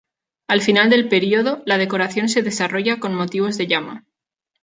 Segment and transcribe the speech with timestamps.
[0.47, 4.03] Al final del período, la decoración se desarrolla con motivos de llama.